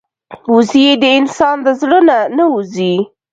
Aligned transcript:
وزې 0.53 0.87
د 1.01 1.03
انسان 1.17 1.57
د 1.65 1.67
زړه 1.81 1.99
نه 2.07 2.17
نه 2.37 2.45
وځي 2.53 2.93